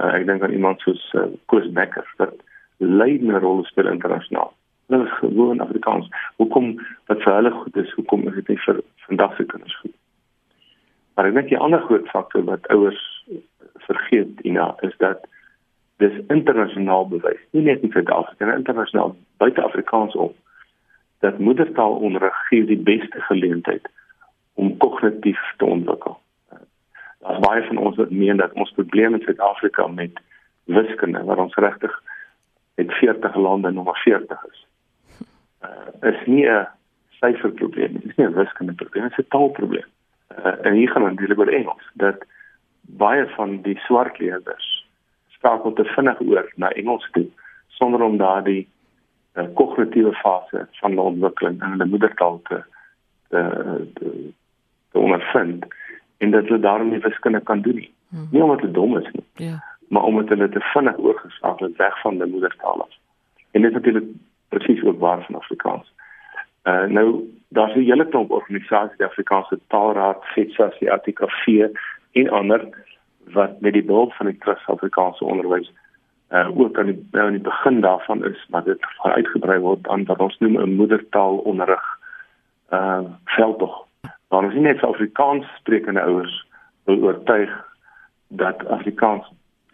Uh, 0.01 0.09
ek 0.17 0.25
dink 0.25 0.43
aan 0.43 0.55
iemand 0.55 0.81
soos 0.81 1.01
uh, 1.13 1.27
Koos 1.45 1.67
Becker 1.71 2.07
wat 2.17 2.39
leidende 2.77 3.39
rol 3.39 3.63
speel 3.69 3.91
internasionaal. 3.91 4.53
Hulle 4.89 5.05
is 5.05 5.17
gewoon 5.19 5.61
Afrikaans. 5.63 6.09
Hoekom 6.41 6.73
wat 7.11 7.21
vir 7.21 7.33
hulle 7.33 7.51
goed 7.51 7.77
is, 7.77 7.91
hoekom 7.97 8.27
is 8.27 8.39
dit 8.41 8.53
nie 8.53 8.61
vir 8.65 8.81
vandag 9.05 9.35
se 9.37 9.45
kinders 9.45 9.77
goed? 9.81 9.95
Maar 11.13 11.29
ek 11.29 11.37
dink 11.37 11.51
die 11.53 11.61
ander 11.61 11.83
groot 11.85 12.09
faktor 12.09 12.45
wat 12.49 12.67
ouers 12.73 13.01
vergeet, 13.85 14.41
Ina, 14.41 14.73
is 14.81 14.95
dat 14.97 15.27
dis 16.01 16.15
internasionaal 16.33 17.07
bewys, 17.07 17.41
nie 17.53 17.63
net 17.67 17.83
in 17.85 17.93
Suid-Afrika 17.93 18.47
nie, 18.47 18.57
internasionaal 18.57 19.13
buite 19.37 19.61
Afrikaans 19.61 20.15
om 20.17 20.33
dat 21.23 21.39
moedertaalonderrig 21.39 22.39
gee 22.49 22.65
die 22.67 22.79
beste 22.79 23.21
geleentheid 23.29 23.85
om 24.59 24.77
kognitief 24.77 25.39
te 25.57 25.65
ontwikkel. 25.65 26.12
Daar's 27.23 27.39
baie 27.39 27.63
van 27.63 27.77
ons 27.77 27.95
wat 27.95 28.09
meen 28.11 28.37
dat 28.37 28.53
ons 28.53 28.71
probleem 28.71 29.13
in 29.13 29.21
Suid-Afrika 29.21 29.87
met 29.87 30.19
wiskunde, 30.63 31.23
waar 31.23 31.37
ons 31.37 31.55
regtig 31.55 32.01
met 32.75 32.93
40 32.93 33.35
lande 33.35 33.71
nommer 33.71 33.95
40 33.95 34.45
is. 34.51 34.67
Uh, 35.63 36.11
is 36.11 36.25
nie 36.25 36.47
'n 36.49 36.67
syferprobleem 37.09 37.91
nie, 37.91 38.01
dis 38.03 38.15
nie 38.15 38.27
'n 38.27 38.33
wiskunde 38.33 38.73
probleem, 38.73 39.03
dit 39.03 39.19
is 39.19 39.25
'n 39.25 39.29
taalprobleem. 39.29 39.89
Uh, 40.37 40.65
en 40.65 40.73
hier 40.73 40.89
gaan 40.89 41.15
dit 41.15 41.37
oor 41.37 41.47
Engels 41.47 41.91
dat 41.93 42.25
baie 42.81 43.27
van 43.27 43.61
die 43.61 43.77
swart 43.77 44.19
leerders 44.19 44.87
skakel 45.27 45.73
te 45.73 45.83
vinnig 45.83 46.19
oor 46.21 46.51
na 46.55 46.69
Engels 46.69 47.07
toe 47.11 47.27
sonder 47.67 48.01
om 48.01 48.17
daardie 48.17 48.67
uh, 49.33 49.47
kognitiewe 49.53 50.13
fase 50.13 50.67
van 50.71 50.91
die 50.91 50.99
ontwikkeling 50.99 51.61
in 51.61 51.69
hulle 51.69 51.85
moedertaal 51.85 52.41
te 52.43 52.63
te, 53.29 53.41
te, 53.93 54.33
te 54.91 54.99
ondervind 54.99 55.65
en 56.23 56.31
dat 56.31 56.47
hulle 56.47 56.59
daarom 56.59 56.89
nie 56.89 56.99
wiskunde 56.99 57.39
kan 57.39 57.61
doen 57.61 57.75
nie. 57.75 57.91
Hmm. 58.09 58.27
Nie 58.31 58.43
omdat 58.43 58.59
hulle 58.59 58.71
dom 58.71 58.97
is 58.97 59.09
nie. 59.11 59.47
Ja. 59.47 59.63
Maar 59.87 60.03
omdat 60.03 60.29
hulle 60.29 60.49
te 60.49 60.59
vinnig 60.59 60.97
oorgeskakel 60.97 61.67
het 61.67 61.75
weg 61.77 62.01
van 62.01 62.17
die 62.17 62.31
moedertaal 62.35 62.81
af. 62.81 62.93
En 63.51 63.61
dit 63.61 63.69
is 63.69 63.75
natuurlik 63.75 64.07
presies 64.49 64.83
ook 64.83 64.99
waar 64.99 65.25
van 65.25 65.35
Afrikaans. 65.35 65.93
Uh 66.63 66.83
nou 66.83 67.07
daar's 67.47 67.75
'n 67.75 67.79
hele 67.79 68.07
klomp 68.07 68.31
organisasies, 68.31 68.97
die 68.97 69.05
Afrikaanse 69.05 69.59
Taalraad, 69.67 70.23
FETSA, 70.23 70.71
die 70.79 70.91
ATKV 70.91 71.67
en 72.11 72.29
ander 72.29 72.61
wat 73.31 73.61
met 73.61 73.73
die 73.73 73.83
behulp 73.83 74.13
van 74.13 74.25
die 74.25 74.37
Trust 74.37 74.69
Afrikaanse 74.69 75.25
Onderwys 75.25 75.71
uh 76.31 76.59
ook 76.59 76.77
aan 76.79 76.85
die 76.85 77.07
nou 77.11 77.25
aan 77.25 77.37
die 77.37 77.41
begin 77.41 77.81
daarvan 77.81 78.25
is, 78.25 78.45
maar 78.49 78.63
dit 78.63 78.77
gaan 78.79 79.11
uitgebrei 79.11 79.59
word 79.59 79.87
aan 79.87 80.05
wat 80.05 80.19
ons 80.19 80.37
noem 80.39 80.57
'n 80.57 80.75
moedertaalonderrig 80.75 81.99
uh 82.69 82.99
veldtog. 83.25 83.85
Maar 84.33 84.47
ons 84.47 84.55
nie 84.57 84.63
net 84.65 84.81
Afrikaans 84.81 85.45
sprekende 85.59 86.01
ouers 86.01 86.33
wil 86.89 87.03
oortuig 87.05 87.51
dat 88.27 88.63
Afrikaans 88.65 89.27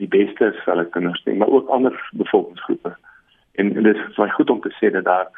die 0.03 0.07
beste 0.11 0.49
is 0.51 0.57
vir 0.65 0.73
hulle 0.73 0.89
kinders 0.91 1.21
nie, 1.23 1.35
maar 1.39 1.47
ook 1.47 1.69
ander 1.71 1.95
bevolkingsgroepe. 2.19 2.91
En, 3.55 3.71
en 3.75 3.87
dit 3.87 3.95
is 3.95 4.17
baie 4.17 4.33
goed 4.35 4.51
om 4.51 4.59
te 4.65 4.73
sê 4.75 4.91
dat 4.91 5.07
daar 5.07 5.29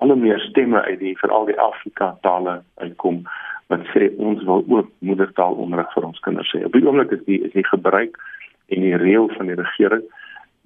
al 0.00 0.14
hoe 0.14 0.16
meer 0.16 0.40
stemme 0.40 0.80
uit 0.86 0.98
die 1.04 1.12
veral 1.20 1.44
die 1.50 1.58
Afrika 1.60 2.14
tale 2.24 2.62
uitkom 2.80 3.20
wat 3.68 3.84
sê 3.92 4.08
ons 4.16 4.40
wil 4.48 4.64
ook 4.64 4.88
moedertaalonderrig 5.04 5.92
vir 5.92 6.08
ons 6.08 6.24
kinders 6.24 6.56
hê. 6.56 6.64
Op 6.64 6.72
die 6.72 6.84
oomblik 6.88 7.12
is 7.18 7.22
die 7.28 7.42
is 7.44 7.52
die 7.52 7.68
gebruik 7.68 8.16
en 8.72 8.88
die 8.88 8.96
reël 9.04 9.28
van 9.36 9.52
die 9.52 9.60
regering 9.60 10.08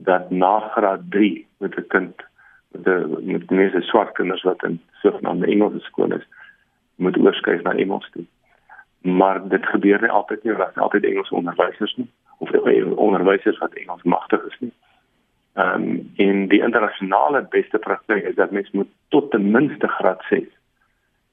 dat 0.07 0.31
na 0.31 0.61
graad 0.79 1.11
3 1.11 1.35
met 1.59 1.75
'n 1.75 1.91
kind 1.91 2.27
met 2.71 2.87
die 2.87 3.35
met 3.35 3.51
meeste 3.51 3.83
swart 3.91 4.15
kinders 4.15 4.47
wat 4.47 4.63
in 4.63 4.79
sogenaamde 5.03 5.51
Engelse 5.51 5.83
skole 5.91 6.23
is, 6.23 6.27
moet 6.97 7.19
oorskuif 7.19 7.63
na 7.63 7.75
Engels 7.75 8.11
toe. 8.11 8.25
Maar 9.01 9.49
dit 9.49 9.67
gebeur 9.67 10.01
nie 10.01 10.11
altyd 10.11 10.45
nie, 10.45 10.53
want 10.53 10.79
altyd 10.79 11.05
Engelse 11.05 11.35
onderwysers 11.35 11.97
nie 11.97 12.11
of 12.39 12.51
onderwysers 12.97 13.59
wat 13.59 13.73
Engels 13.73 14.03
magtig 14.03 14.45
is 14.47 14.57
nie. 14.59 14.73
Ehm 15.57 15.83
um, 15.83 16.13
en 16.17 16.49
die 16.49 16.63
internasionale 16.63 17.47
beste 17.51 17.79
praktyk 17.79 18.25
is 18.25 18.35
dat 18.35 18.51
mens 18.51 18.71
moet 18.71 18.89
tot 19.09 19.31
ten 19.31 19.51
minste 19.51 19.89
graad 19.89 20.23
6 20.29 20.43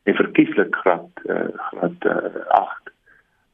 en 0.04 0.16
verkieslik 0.16 0.76
graad 0.76 1.10
uh, 1.26 1.48
graad 1.56 2.06
uh, 2.06 2.46
8 2.48 2.92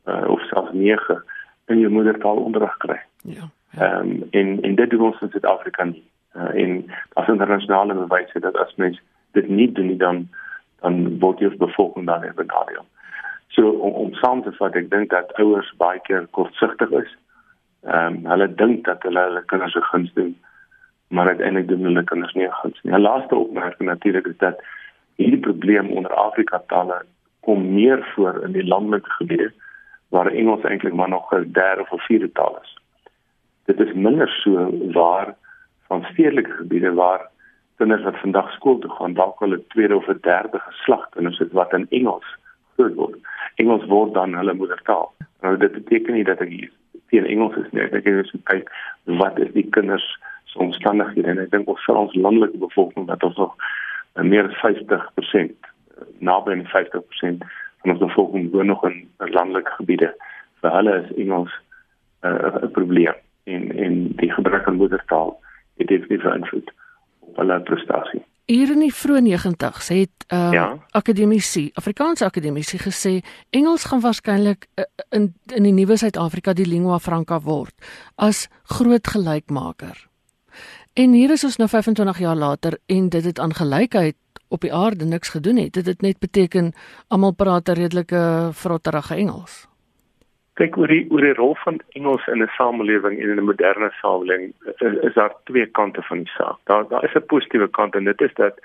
uh, 0.05 0.29
of 0.29 0.41
selfs 0.41 0.71
9 0.71 1.23
in 1.65 1.79
jou 1.79 1.91
moedertaal 1.91 2.37
onderrig 2.37 2.77
kry. 2.77 3.01
Ja. 3.21 3.33
ja. 3.33 3.49
Ehm 3.71 3.81
ja. 3.81 3.99
um, 3.99 4.27
en 4.29 4.61
en 4.61 4.75
dit 4.75 4.89
doen 4.89 5.01
ons 5.01 5.21
in 5.21 5.29
Suid-Afrika 5.29 5.83
nie. 5.83 6.03
Uh, 6.35 6.53
en 6.53 6.91
as 7.13 7.27
internasionale 7.27 7.93
bewyse 7.93 8.39
dat 8.39 8.57
as 8.57 8.75
mens 8.75 9.01
dit 9.31 9.47
nie 9.49 9.71
doen 9.71 9.85
nie 9.85 9.97
dan 9.97 10.29
dan 10.81 11.19
word 11.19 11.39
jy 11.39 11.49
bevolking 11.57 12.05
dan 12.05 12.25
benadeel. 12.35 12.85
So 13.47 13.69
om, 13.69 13.91
om 13.91 14.13
saam 14.13 14.43
te 14.43 14.51
vat, 14.51 14.75
ek 14.75 14.89
dink 14.89 15.09
dat 15.09 15.33
ouers 15.41 15.73
baie 15.77 15.99
keer 15.99 16.27
kortsigtig 16.31 16.91
is. 16.91 17.17
Ehm 17.83 18.19
um, 18.19 18.25
hulle 18.31 18.47
dink 18.55 18.85
dat 18.85 19.03
hulle 19.03 19.25
hulle 19.29 19.43
kinders 19.45 19.73
se 19.73 19.81
guns 19.91 20.13
doen 20.13 20.35
maar 21.09 21.27
uiteindelik 21.27 21.67
doen 21.67 21.83
hulle 21.83 22.03
kinders 22.03 22.33
nie 22.33 22.51
guns 22.51 22.81
nie. 22.81 22.93
'n 22.93 23.01
Laaste 23.01 23.35
opmerking 23.35 23.89
natuurlik 23.89 24.25
is 24.25 24.37
dat 24.37 24.61
hierdie 25.15 25.39
probleem 25.39 25.89
onder 25.89 26.13
Afrika 26.13 26.61
tale 26.67 27.05
kom 27.39 27.73
meer 27.73 28.11
voor 28.15 28.43
in 28.43 28.51
die 28.51 28.67
landelike 28.67 29.09
gebiede 29.09 29.51
waar 30.09 30.27
Engels 30.27 30.63
eintlik 30.63 30.93
maar 30.93 31.09
nog 31.09 31.33
'n 31.33 31.51
derde 31.51 31.85
of 31.89 32.05
vierde 32.05 32.31
taal 32.31 32.59
is. 32.61 32.77
Dit 33.65 33.79
is 33.79 33.93
minder 33.93 34.29
so 34.29 34.69
waar 34.91 35.35
van 35.87 36.03
stedelike 36.03 36.51
gebiede 36.51 36.93
waar 36.93 37.29
kinders 37.79 38.03
wat 38.03 38.19
vandag 38.19 38.51
skool 38.57 38.79
toe 38.83 38.91
gaan 38.97 39.15
dalk 39.17 39.39
hulle 39.39 39.59
tweede 39.73 39.95
of 39.95 40.07
derde 40.27 40.59
geslag 40.59 41.05
kinders 41.15 41.39
het 41.39 41.51
wat 41.55 41.73
in 41.73 41.87
Engels 41.89 42.27
groot 42.75 42.95
word. 42.95 43.15
Engels 43.55 43.85
word 43.91 44.13
dan 44.13 44.35
hulle 44.35 44.53
moedertaal. 44.53 45.07
Nou 45.41 45.57
dit 45.57 45.71
beteken 45.71 46.13
nie 46.13 46.25
dat 46.27 46.43
ek 46.43 46.51
hier 46.51 46.71
teen 47.11 47.25
Engels 47.25 47.55
is 47.61 47.69
nie. 47.71 47.85
Ek 47.85 47.95
dink 47.95 48.09
jy 48.09 48.41
kyk 48.51 48.71
wat 49.21 49.39
is 49.39 49.51
die 49.55 49.65
kinders 49.75 50.05
se 50.51 50.59
omstandighede 50.63 51.31
en 51.31 51.41
ek 51.43 51.53
dink 51.53 51.71
ons 51.71 51.85
vir 51.87 52.01
ons 52.01 52.17
landelike 52.17 52.59
bevolking 52.61 53.07
wat 53.09 53.23
ons 53.27 53.39
nog 53.39 53.55
uh, 53.59 54.25
meer 54.25 54.49
as 54.49 54.59
50% 54.63 55.55
uh, 55.55 56.09
naby 56.31 56.57
aan 56.57 56.67
50% 56.73 57.47
van 57.79 57.95
ons 57.95 58.03
bevolking 58.03 58.51
woon 58.51 58.71
nog 58.73 58.83
in 58.89 59.01
landelike 59.35 59.71
gebiede. 59.79 60.11
Vir 60.63 60.75
hulle 60.75 60.97
is 61.03 61.15
Engels 61.15 61.55
uh, 62.27 62.35
'n 62.35 62.65
uh, 62.65 62.73
probleem 62.75 63.15
en 63.47 63.71
en 63.85 64.01
die 64.19 64.31
gebrek 64.33 64.67
aan 64.67 64.81
moedertaal 64.81 65.37
het 65.79 65.87
definitief 65.87 66.27
invloed 66.33 66.67
op 66.67 66.78
hulle 67.39 67.61
prestasie. 67.67 68.23
Hier 68.49 68.71
in 68.73 68.81
die 68.81 68.93
vroeë 68.93 69.21
90's 69.27 69.91
het 69.93 70.25
uh 70.33 70.49
ja? 70.53 70.65
akademici, 70.97 71.69
Afrikaanse 71.77 72.25
akademici 72.25 72.79
gesê 72.81 73.19
Engels 73.53 73.85
gaan 73.89 74.01
waarskynlik 74.01 74.65
uh, 74.75 74.85
in 75.13 75.33
in 75.53 75.67
die 75.67 75.73
nuwe 75.73 75.97
Suid-Afrika 75.97 76.53
die 76.57 76.65
lingua 76.65 76.99
franca 76.99 77.39
word 77.45 77.73
as 78.17 78.47
groot 78.63 79.07
gelykmaker. 79.07 80.09
En 80.97 81.13
hier 81.13 81.31
is 81.31 81.45
ons 81.45 81.59
nou 81.61 81.69
25 81.69 82.19
jaar 82.19 82.35
later 82.35 82.79
en 82.85 83.09
dit 83.09 83.25
het 83.25 83.39
aan 83.39 83.53
gelykheid 83.53 84.17
op 84.49 84.65
die 84.65 84.73
aarde 84.73 85.05
niks 85.05 85.29
gedoen 85.29 85.61
het. 85.61 85.73
Dit 85.73 85.85
het 85.85 86.01
net 86.01 86.19
beteken 86.19 86.73
almal 87.07 87.31
praat 87.31 87.69
'n 87.69 87.77
redelike 87.77 88.49
vrotterige 88.51 89.15
Engels. 89.15 89.68
Kyk 90.59 90.77
oor 90.77 90.91
die 90.91 91.05
oor 91.07 91.23
die 91.23 91.35
rol 91.37 91.53
van 91.63 91.77
Engels 91.95 92.25
in 92.27 92.43
'n 92.43 92.51
samelewing 92.57 93.15
en 93.19 93.29
in 93.29 93.39
'n 93.39 93.49
moderne 93.51 93.91
samelewing 94.01 94.53
is, 94.65 94.81
is 95.07 95.13
daar 95.13 95.33
twee 95.43 95.65
kante 95.65 96.01
van 96.01 96.17
die 96.17 96.33
saak. 96.35 96.57
Daar 96.63 96.87
daar 96.87 97.03
is 97.03 97.15
'n 97.15 97.25
positiewe 97.25 97.69
kant 97.69 97.95
en 97.95 98.03
dit 98.03 98.21
is 98.21 98.33
dat 98.33 98.59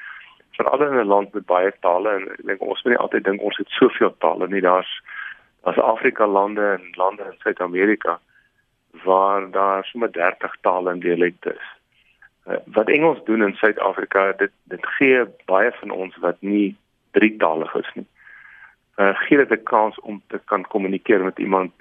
veral 0.56 0.82
in 0.82 0.98
'n 0.98 1.06
land 1.06 1.34
met 1.34 1.46
baie 1.46 1.72
tale 1.80 2.10
en 2.10 2.28
ek 2.32 2.46
dink 2.46 2.60
ons 2.60 2.82
moet 2.82 2.92
nie 2.92 3.02
altyd 3.02 3.24
dink 3.24 3.40
ons 3.40 3.56
het 3.56 3.68
soveel 3.68 4.14
tale 4.18 4.48
nie. 4.48 4.60
Daar's 4.60 5.02
daar's 5.62 5.78
Afrika 5.78 6.26
lande 6.26 6.66
en 6.78 6.82
lande 6.92 7.22
in 7.22 7.38
Suid-Amerika 7.38 8.18
waar 9.04 9.50
daar 9.50 9.84
sommer 9.84 10.12
30 10.12 10.56
tale 10.60 10.90
en 10.90 11.00
dialekte 11.00 11.50
is. 11.50 11.68
Uh, 12.46 12.56
wat 12.64 12.88
Engels 12.88 13.24
doen 13.24 13.42
in 13.42 13.54
Suid-Afrika, 13.54 14.32
dit 14.32 14.50
dit 14.62 14.86
gee 14.86 15.24
baie 15.44 15.72
van 15.72 15.90
ons 15.90 16.16
wat 16.16 16.36
nie 16.40 16.76
drietalig 17.10 17.74
is 17.74 17.90
nie. 17.94 18.06
Uh 18.96 19.14
gee 19.14 19.38
dit 19.38 19.50
'n 19.50 19.62
kans 19.62 20.00
om 20.00 20.22
te 20.26 20.40
kan 20.44 20.66
kommunikeer 20.66 21.24
met 21.24 21.38
iemand 21.38 21.72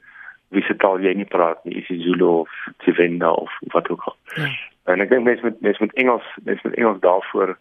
wie 0.53 0.63
se 0.67 0.75
taal 0.75 1.01
jy 1.01 1.13
nie 1.17 1.29
praat 1.29 1.63
nie, 1.65 1.81
is 1.81 1.89
Zulu 2.05 2.29
of 2.43 2.53
Tsivenda 2.83 3.31
of 3.31 3.51
wat 3.73 3.89
ook 3.89 4.05
al. 4.09 4.17
Ja. 4.37 4.49
En 4.91 5.01
ek 5.03 5.09
dink 5.09 5.25
mense 5.25 5.45
met 5.45 5.61
mense 5.61 5.83
met 5.83 5.93
Engels, 6.01 6.27
mense 6.43 6.67
met 6.67 6.77
Engels 6.77 6.99
daarvoor 7.03 7.57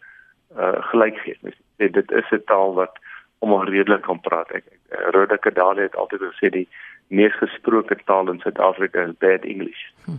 uh 0.58 0.78
gelyk 0.90 1.18
gee. 1.24 1.36
Dit 1.76 1.92
dit 1.92 2.10
is 2.10 2.30
'n 2.30 2.42
taal 2.44 2.74
wat 2.74 2.98
almal 3.38 3.64
redelik 3.64 4.02
kan 4.02 4.20
praat. 4.20 4.50
Ek 4.50 4.64
Rhoda 4.88 5.36
Kadale 5.36 5.80
het 5.80 5.96
altyd 5.96 6.20
gesê 6.20 6.50
die 6.50 6.68
mees 7.08 7.34
gesproke 7.38 7.96
taal 8.04 8.30
in 8.30 8.40
Suid-Afrika 8.40 9.02
is 9.08 9.18
bad 9.18 9.44
English. 9.44 9.82
Mhm. 10.06 10.16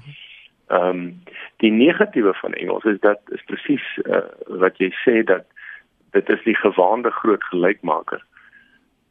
Ehm 0.68 0.89
um, 0.89 1.22
die 1.58 1.72
negatiewe 1.72 2.34
van 2.34 2.53
Engels 2.53 2.84
is 2.84 3.00
dat 3.00 3.20
is 3.27 3.44
presies 3.46 3.86
uh, 4.03 4.25
wat 4.48 4.77
jy 4.77 4.92
sê 5.06 5.24
dat 5.24 5.46
dit 6.12 6.30
is 6.30 6.44
die 6.44 6.56
gewaande 6.56 7.12
groot 7.12 7.44
gelykmaker. 7.44 8.25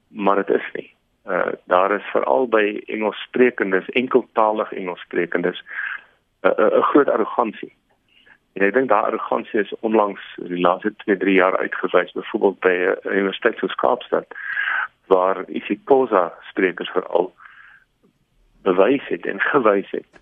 Maar 0.08 0.36
dit 0.36 0.50
is 0.56 0.68
nie. 0.72 0.94
Uh 1.26 1.52
daar 1.64 1.92
is 1.94 2.10
veral 2.12 2.48
by 2.48 2.82
Engelssprekendes, 2.86 3.88
enkeltalig 3.88 4.72
Engelssprekendes 4.72 5.62
'n 6.42 6.48
uh, 6.48 6.56
'n 6.56 6.76
uh, 6.76 6.82
groot 6.82 7.08
arrogansie. 7.08 7.74
En 8.52 8.66
ek 8.66 8.74
dink 8.74 8.88
daai 8.88 9.04
arrogansie 9.04 9.60
is 9.60 9.74
onlangs 9.80 10.20
die 10.36 10.60
laaste 10.60 10.92
2-3 11.04 11.36
jaar 11.38 11.56
uitgewys, 11.58 12.12
byvoorbeeld 12.12 12.60
by 12.60 12.74
uh, 12.74 12.96
universiteit 13.04 13.58
soos 13.58 13.74
Kaapstad 13.74 14.26
waar 15.06 15.44
isiXhosa 15.48 16.32
sprekers 16.48 16.90
veral 16.90 17.32
bewys 18.62 19.06
het 19.08 19.26
en 19.26 19.40
gewys 19.40 19.90
het 19.90 20.20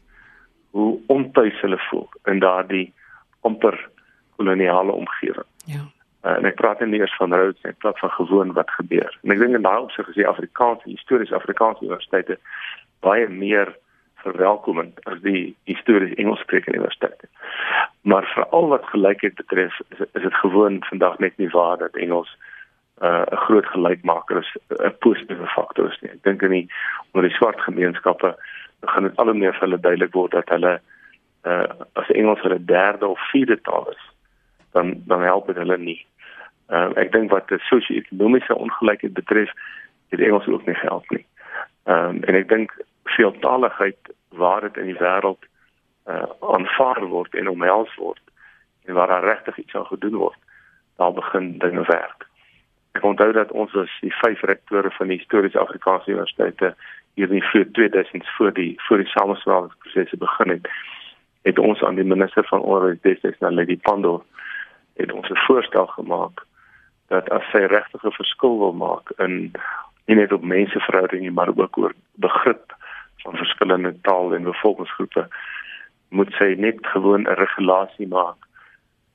hoe 0.71 0.99
ontuis 1.07 1.61
hulle 1.61 1.79
voel 1.79 2.09
in 2.25 2.39
daardie 2.39 2.93
amper 3.41 3.89
koloniale 4.37 4.93
omgewing. 4.93 5.47
Ja. 5.65 5.83
Uh, 6.21 6.37
en 6.37 6.45
ek 6.45 6.59
praat 6.61 6.81
nie 6.85 7.01
eers 7.01 7.17
van 7.17 7.33
roots 7.33 7.63
nie, 7.63 7.73
ek 7.73 7.79
praat 7.81 7.99
van 7.99 8.11
gewoon 8.11 8.53
wat 8.53 8.71
gebeur. 8.77 9.15
En 9.25 9.33
ek 9.33 9.39
dink 9.41 9.57
in 9.57 9.65
daai 9.65 9.81
opsig 9.81 10.09
is 10.13 10.19
die 10.21 10.29
Afrikaanse 10.29 10.91
historiese 10.91 11.35
Afrikaanse 11.35 11.87
universiteite 11.87 12.37
baie 13.01 13.29
meer 13.29 13.73
verwelkomend 14.21 15.01
as 15.09 15.21
die 15.25 15.55
historiese 15.65 16.19
Engelssprekende 16.21 16.79
universiteite. 16.79 17.29
Maar 18.03 18.29
veral 18.35 18.69
wat 18.75 18.85
gelykheid 18.93 19.35
betref, 19.41 19.81
is, 19.89 20.05
is 20.13 20.23
dit 20.23 20.37
gewoon 20.43 20.81
vandag 20.91 21.19
net 21.25 21.37
nie 21.41 21.49
waar 21.57 21.79
dat 21.81 21.97
Engels 21.97 22.37
uh, 23.01 23.25
'n 23.25 23.33
uh, 23.33 23.41
groot 23.47 23.67
gelykmaker 23.67 24.39
is, 24.45 24.53
'n 24.69 24.95
positiewe 24.99 25.47
faktor 25.47 25.89
is 25.89 26.01
nie. 26.01 26.11
Ek 26.11 26.23
dink 26.23 26.43
in 26.43 26.51
die 26.51 26.67
onder 27.11 27.29
die 27.29 27.37
swart 27.37 27.61
gemeenskappe 27.61 28.37
begin 28.81 29.03
dit 29.09 29.17
al 29.17 29.33
hoe 29.33 29.35
meer 29.35 29.53
vir 29.53 29.69
hulle 29.69 29.81
duidelik 29.81 30.13
word 30.13 30.33
dat 30.33 30.49
hulle 30.49 30.81
uh, 31.45 31.65
as 31.93 32.11
Engels 32.13 32.41
hulle 32.45 32.65
derde 32.65 33.07
of 33.07 33.31
vierde 33.33 33.61
taal 33.61 33.89
is, 33.91 34.05
dan 34.73 35.03
dan 35.07 35.23
help 35.23 35.47
dit 35.47 35.57
hulle 35.57 35.79
nie. 35.79 35.99
Uh, 36.71 36.91
ek 36.95 37.13
dink 37.13 37.31
wat 37.31 37.49
die 37.51 37.59
sosio-ekonomiese 37.67 38.55
ongelykheid 38.55 39.15
betref, 39.15 39.51
het 40.15 40.21
Engels 40.21 40.47
ook 40.47 40.67
nie 40.67 40.79
gehelp 40.79 41.11
nie. 41.11 41.27
Ehm 41.85 42.17
um, 42.17 42.23
en 42.23 42.35
ek 42.35 42.49
dink 42.49 42.75
veeltaligheid 43.17 44.15
waar 44.29 44.61
dit 44.61 44.77
in 44.77 44.93
die 44.93 45.01
wêreld 45.01 45.43
uh, 46.07 46.27
aanvaar 46.41 47.07
word 47.07 47.35
en 47.35 47.49
omhels 47.49 47.95
word 47.97 48.21
en 48.87 48.95
waar 48.95 49.07
daar 49.07 49.25
regtig 49.25 49.59
iets 49.59 49.75
aan 49.75 49.87
gedoen 49.87 50.17
word, 50.17 50.39
daar 50.97 51.13
begin 51.13 51.59
dinge 51.59 51.85
werk. 51.87 52.27
Ek 52.93 53.05
onthou 53.05 53.33
dat 53.33 53.53
ons 53.53 53.75
as 53.75 53.93
die 54.01 54.15
vyf 54.23 54.43
rektore 54.43 54.91
van 54.91 55.11
die 55.11 55.19
historiese 55.19 55.59
Afrikaanse 55.59 56.11
universiteite 56.11 56.75
hier 57.15 57.33
in 57.33 57.45
vir 57.53 57.67
2000 57.73 58.29
voor 58.37 58.53
die 58.53 58.73
voor 58.87 59.03
die 59.03 59.13
samesweringsprosesse 59.15 60.17
begin 60.17 60.55
het, 60.57 60.69
het 61.43 61.59
ons 61.59 61.83
aan 61.83 61.95
die 61.95 62.05
minister 62.05 62.47
van 62.49 62.63
onderwys 62.63 63.03
destyds 63.03 63.39
na 63.39 63.51
Lady 63.51 63.79
Pandor 63.79 64.25
het 65.01 65.13
ons 65.13 65.29
'n 65.29 65.45
voorstel 65.47 65.87
gemaak 65.87 66.45
dat 67.09 67.31
as 67.31 67.45
sy 67.51 67.59
regtig 67.59 68.05
'n 68.05 68.19
verskil 68.21 68.59
wil 68.59 68.73
maak 68.73 69.11
in 69.17 69.53
nie 70.07 70.17
net 70.17 70.33
op 70.33 70.43
menseverhoudinge 70.43 71.31
maar 71.31 71.53
ook 71.57 71.79
oor 71.79 71.95
begrip 72.15 72.77
van 73.23 73.37
verskillende 73.37 74.01
taal 74.01 74.35
en 74.35 74.43
bevolkingsgroepe 74.43 75.29
moet 76.09 76.33
sy 76.33 76.55
net 76.59 76.87
gewoon 76.87 77.23
'n 77.23 77.41
regulasie 77.45 78.09
maak 78.09 78.41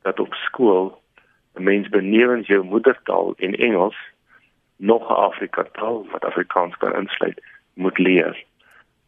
dat 0.02 0.20
op 0.20 0.34
skool 0.34 1.02
'n 1.56 1.64
mens 1.64 1.90
benewens 1.90 2.48
jou 2.48 2.64
moedertaal 2.64 3.34
en 3.38 3.54
Engels 3.56 3.98
nog 4.76 5.10
'n 5.10 5.22
Afrika 5.30 5.64
taal 5.72 6.06
wat 6.12 6.26
Afrikaans 6.26 6.78
kan 6.78 6.96
insluit 6.96 7.42
moet 7.74 7.98
leer. 7.98 8.44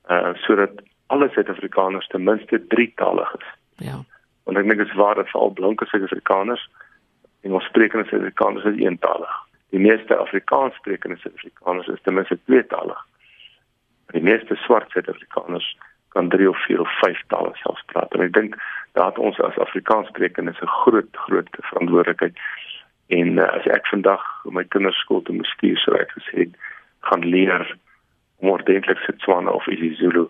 Uh 0.09 0.33
sodat 0.33 0.71
alle 1.07 1.29
Suid-Afrikaners 1.29 2.07
ten 2.07 2.23
minste 2.23 2.67
drietalig 2.67 3.35
is. 3.35 3.47
Ja. 3.85 4.03
Want 4.47 4.57
ek 4.57 4.69
dink 4.69 4.79
dit 4.79 4.87
is 4.87 4.99
waar 4.99 5.19
dat 5.19 5.29
vir 5.29 5.41
al 5.41 5.51
blanke 5.59 5.85
Suid-Afrikaners 5.91 6.63
Engels 7.45 7.67
sprekende 7.67 8.07
Suid-Afrikaners 8.07 8.71
is 8.71 8.79
eentalig 8.81 9.35
die 9.69 9.79
meeste 9.79 10.15
Afrikaans 10.15 10.75
sprekende 10.75 11.17
Suid-Afrikaners 11.17 11.87
is 11.87 12.01
ten 12.01 12.13
minste 12.13 12.39
tweetalig. 12.45 13.05
Die 14.15 14.21
meeste 14.21 14.55
swart 14.55 14.91
Suid-Afrikaners 14.91 15.77
kan 16.15 16.29
drie 16.29 16.49
of 16.49 16.59
vier 16.65 16.81
of 16.81 16.91
vyf 17.01 17.19
tale 17.27 17.51
selfs 17.61 17.83
praat. 17.91 18.13
En 18.15 18.23
ek 18.23 18.33
dink 18.37 18.55
dat 18.95 19.19
ons 19.19 19.39
as 19.43 19.59
Afrikaans 19.59 20.07
sprekendes 20.13 20.61
'n 20.63 20.75
groot 20.83 21.19
groot 21.27 21.49
verantwoordelikheid 21.71 22.39
en 23.07 23.37
uh, 23.37 23.51
as 23.57 23.67
ek 23.67 23.87
vandag 23.87 24.23
my 24.45 24.63
kinders 24.63 24.99
skool 25.03 25.21
toe 25.21 25.35
moet 25.35 25.51
stuur 25.55 25.77
sou 25.77 25.95
ek 25.95 26.11
gesê 26.15 26.47
gaan 27.09 27.23
leer 27.23 27.77
om 28.39 28.49
ordentlik 28.49 28.99
Setswana 29.03 29.51
of 29.51 29.67
isiZulu. 29.67 30.27